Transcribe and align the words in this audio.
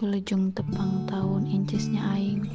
Wilujeng 0.00 0.48
tepang 0.56 1.04
tahun 1.12 1.44
incisnya 1.44 2.00
aing. 2.16 2.48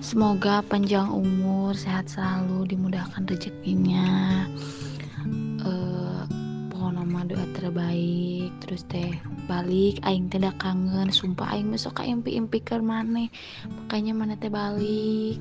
Semoga 0.00 0.64
panjang 0.64 1.12
umur, 1.12 1.76
sehat 1.76 2.08
selalu, 2.08 2.72
dimudahkan 2.72 3.28
rezekinya. 3.28 4.48
Eh, 5.60 6.22
pohon 6.72 6.96
nama 6.96 7.28
doa 7.28 7.44
terbaik, 7.52 8.48
terus 8.64 8.88
teh 8.88 9.12
balik, 9.44 10.00
aing 10.08 10.32
tidak 10.32 10.56
kangen, 10.56 11.12
sumpah 11.12 11.52
aing 11.52 11.68
masuk 11.68 12.00
ke 12.00 12.08
impi-impi 12.08 12.64
ke 12.64 12.80
mana, 12.80 13.28
makanya 13.68 14.16
mana 14.16 14.32
teh 14.32 14.48
balik. 14.48 15.36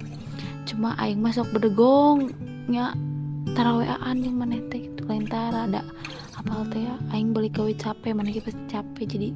Cuma 0.68 0.92
aing 1.00 1.24
masuk 1.24 1.48
berdegong, 1.56 2.36
nya 2.68 2.92
tarawean 3.56 4.20
yang 4.20 4.36
mana 4.36 4.60
teh 4.68 4.92
itu 4.92 5.08
lain 5.08 5.24
tara 5.24 5.72
ada 5.72 5.88
apal 6.36 6.68
teh 6.68 6.84
aing 7.16 7.32
balik 7.32 7.56
gawe 7.56 7.72
capek, 7.80 8.12
mana 8.12 8.28
kita 8.28 8.52
capek. 8.68 9.08
Jadi 9.08 9.30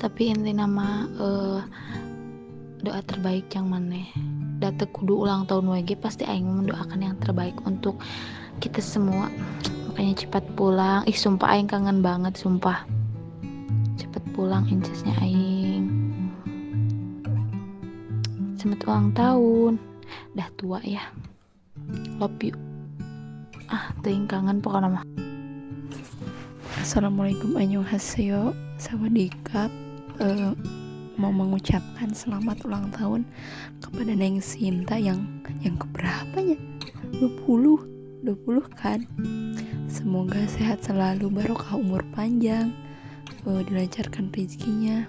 tapi 0.00 0.32
inti 0.32 0.56
nama 0.56 1.04
uh, 1.20 1.60
doa 2.80 3.04
terbaik 3.04 3.52
yang 3.52 3.68
mana 3.68 4.00
data 4.56 4.88
kudu 4.88 5.28
ulang 5.28 5.44
tahun 5.44 5.68
WG 5.68 6.00
pasti 6.00 6.24
aing 6.24 6.48
mendoakan 6.48 7.00
yang 7.04 7.16
terbaik 7.20 7.56
untuk 7.68 8.00
kita 8.64 8.80
semua. 8.80 9.28
Makanya 9.92 10.24
cepat 10.24 10.44
pulang. 10.56 11.04
Ih 11.04 11.16
sumpah 11.16 11.52
aing 11.52 11.68
kangen 11.68 12.00
banget 12.00 12.36
sumpah. 12.36 12.84
Cepat 14.00 14.24
pulang 14.32 14.64
incesnya 14.72 15.12
aing. 15.20 15.88
Selamat 18.56 18.80
ulang 18.88 19.08
tahun. 19.12 19.72
Dah 20.36 20.48
tua 20.56 20.80
ya. 20.84 21.04
Love 22.16 22.40
you. 22.40 22.56
Ah 23.68 23.92
ting 24.00 24.24
kangen 24.24 24.64
pokoknya 24.64 25.00
mah. 25.00 25.04
Assalamualaikum 26.80 27.56
annyeonghaseyo. 27.60 28.56
Sawadikap 28.80 29.89
uh, 30.20 30.52
mau 31.16 31.32
mengucapkan 31.32 32.12
selamat 32.12 32.64
ulang 32.68 32.92
tahun 32.92 33.24
kepada 33.80 34.12
Neng 34.12 34.40
Sinta 34.40 35.00
yang 35.00 35.24
yang 35.64 35.76
keberapanya? 35.80 36.56
20 37.18 38.24
20 38.24 38.36
kan? 38.76 39.00
Semoga 39.88 40.44
sehat 40.44 40.84
selalu 40.84 41.32
barokah 41.32 41.80
umur 41.80 42.04
panjang 42.12 42.72
uh, 43.48 43.60
dilancarkan 43.64 44.28
rezekinya. 44.32 45.08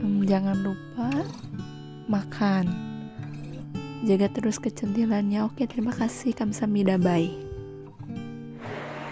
Um, 0.00 0.24
jangan 0.24 0.56
lupa 0.64 1.12
makan. 2.08 2.72
Jaga 4.00 4.32
terus 4.32 4.56
kecentilannya 4.56 5.44
oke 5.44 5.60
terima 5.68 5.92
kasih 5.92 6.32
kamsamida 6.32 6.96
bye. 6.96 7.28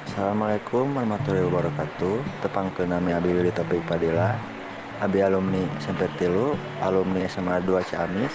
Assalamualaikum 0.08 0.96
warahmatullahi 0.96 1.44
wabarakatuh. 1.52 2.16
Tepang 2.40 2.72
ke 2.72 2.88
nami 2.88 3.12
Abi 3.12 3.36
Wili 3.36 3.52
Topik 3.52 3.84
Padilla 3.84 4.57
Abi 4.98 5.22
alumni 5.22 5.62
SMP 5.78 6.10
tilu 6.18 6.58
alumni 6.82 7.22
SMA 7.30 7.62
2 7.62 7.86
Ciamis 7.86 8.34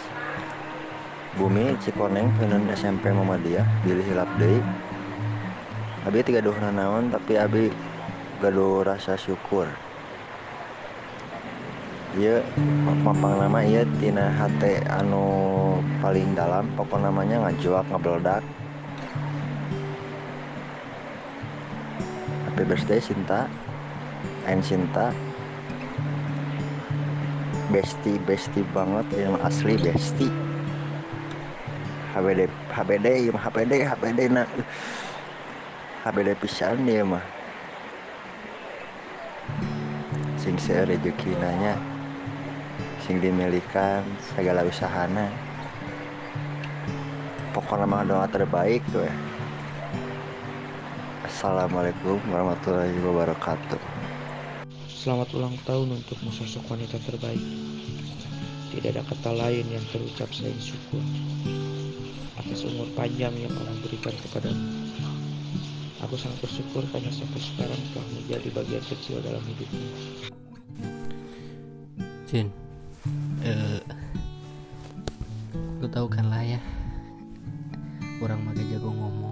Bumi 1.36 1.76
Cikoneng 1.84 2.32
Penun 2.40 2.72
SMP 2.72 3.12
Muhammadiyah 3.12 3.68
pilih 3.84 4.06
hilap 4.08 4.32
deui 4.40 4.64
Abi 6.08 6.24
tiga 6.24 6.40
duh 6.40 6.56
naon 6.56 7.12
tapi 7.12 7.36
Abi 7.36 7.68
gaduh 8.44 8.84
rasa 8.84 9.16
syukur. 9.16 9.64
Iya, 12.20 12.44
mampang 12.84 13.40
nama 13.40 13.64
iya 13.64 13.88
tina 13.98 14.28
hati 14.36 14.84
anu 14.92 15.80
paling 16.04 16.36
dalam 16.36 16.68
pokok 16.76 17.00
namanya 17.00 17.48
ngajuak 17.48 17.88
ngebeledak 17.88 18.44
Happy 22.46 22.64
birthday 22.68 23.00
Sinta. 23.00 23.48
Ain 24.44 24.60
Sinta 24.60 25.16
besti 27.74 28.22
besti 28.22 28.62
banget 28.70 29.10
yang 29.18 29.34
asli 29.42 29.74
besti 29.82 30.30
HBD 32.14 32.46
HBD 32.70 33.08
yang 33.26 33.38
HBD 33.42 33.74
HBD 33.90 34.20
nak. 34.30 34.46
HBD 36.06 36.38
pisan 36.38 36.86
dia 36.86 37.02
mah. 37.02 37.26
Sing 40.38 40.54
rezeki 40.62 41.34
nanya 41.42 41.74
sing 43.02 43.18
dimilikan 43.18 44.06
segala 44.38 44.62
usahana. 44.62 45.26
Pokoknya 47.50 47.90
mah 47.90 48.06
doa 48.06 48.30
terbaik 48.30 48.86
tuh 48.94 49.10
ya. 49.10 49.16
Assalamualaikum 51.26 52.22
warahmatullahi 52.30 52.94
wabarakatuh 53.02 53.82
Selamat 55.04 55.36
ulang 55.36 55.60
tahun 55.68 56.00
untuk 56.00 56.16
sosok 56.32 56.64
wanita 56.72 56.96
terbaik. 57.04 57.44
Tidak 58.72 58.88
ada 58.88 59.04
kata 59.04 59.36
lain 59.36 59.68
yang 59.68 59.84
terucap 59.92 60.32
selain 60.32 60.56
syukur 60.64 61.04
atas 62.40 62.64
umur 62.64 62.88
panjang 62.96 63.36
yang 63.36 63.52
Allah 63.52 63.76
berikan 63.84 64.16
kepadamu. 64.24 64.64
Aku 66.08 66.16
sangat 66.16 66.40
bersyukur 66.48 66.88
karena 66.88 67.12
sampai 67.12 67.36
sekarang 67.36 67.82
telah 67.92 68.08
menjadi 68.16 68.48
bagian 68.56 68.84
kecil 68.88 69.20
dalam 69.20 69.44
hidupmu. 69.44 69.88
Jin, 72.32 72.48
uh, 73.44 73.84
lu 75.84 75.88
tahu 75.92 76.08
kan 76.08 76.32
lah 76.32 76.48
ya, 76.48 76.64
orang 78.24 78.40
maga 78.40 78.64
jago 78.72 78.88
ngomong. 78.88 79.23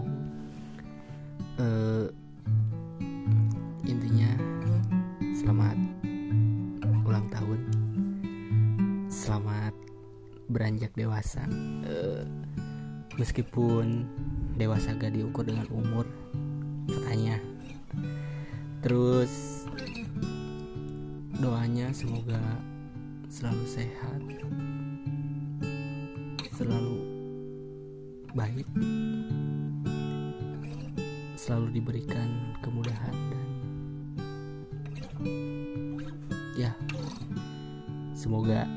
Selamat 9.31 9.71
beranjak 10.51 10.91
dewasa. 10.91 11.47
Uh, 11.87 12.27
meskipun 13.15 14.03
dewasa 14.59 14.91
gak 14.99 15.15
diukur 15.15 15.47
dengan 15.47 15.71
umur 15.71 16.03
katanya. 16.83 17.39
Terus 18.83 19.63
doanya 21.39 21.95
semoga 21.95 22.43
selalu 23.31 23.63
sehat 23.71 24.19
selalu 26.51 26.99
baik 28.35 28.67
selalu 31.39 31.79
diberikan 31.79 32.51
kemudahan 32.59 33.15
dan 33.31 33.47
ya 36.59 36.75
semoga 38.11 38.67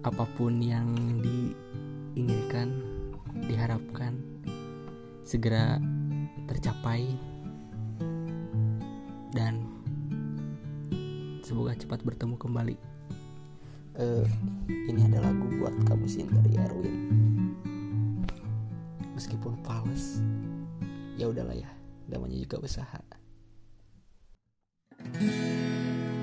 apa 0.00 0.24
pun 0.36 0.56
yang 0.64 0.88
diinginkan 1.20 2.72
diharapkan 3.44 4.16
segera 5.24 5.76
tercapai. 6.48 7.04
Dan 9.30 9.62
semoga 11.44 11.76
cepat 11.78 12.02
bertemu 12.02 12.34
kembali. 12.34 12.76
Uh, 14.00 14.26
ini 14.88 15.04
ada 15.06 15.20
lagu 15.22 15.46
buat 15.60 15.76
kamu 15.86 16.06
sih 16.08 16.24
dari 16.26 16.56
Erwin. 16.56 16.98
Meskipun 19.14 19.60
fals 19.60 20.24
ya 21.20 21.28
udahlah 21.28 21.52
ya 21.52 21.68
namanya 22.08 22.40
juga 22.40 22.64
usaha. 22.64 23.02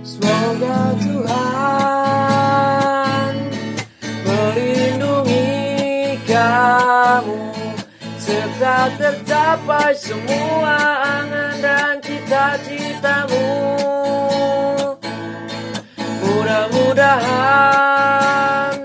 Semoga 0.02 0.96
Tuhan 0.98 1.77
kamu 6.38 7.50
serta 8.22 8.94
tercapai 8.94 9.98
semua 9.98 10.78
angan 11.02 11.58
dan 11.58 11.98
cita-citamu. 12.06 13.50
Mudah-mudahan 16.22 18.78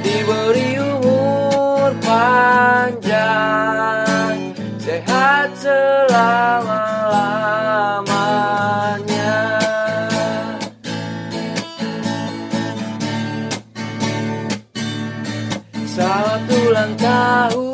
diberi 0.00 0.80
umur 0.80 1.92
panjang, 2.00 3.76
sehat 4.80 5.52
selama 5.60 6.73
Salah 15.94 16.42
ulang 16.50 16.98
tahun 16.98 17.73